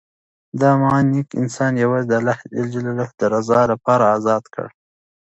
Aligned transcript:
ما 0.81 0.89
دا 0.91 0.99
نېک 1.11 1.29
انسان 1.41 1.73
یوازې 1.83 2.07
د 2.09 2.13
الله 2.19 3.09
د 3.19 3.21
رضا 3.33 3.61
لپاره 3.71 4.05
ازاد 4.17 4.43
کړ. 4.53 4.67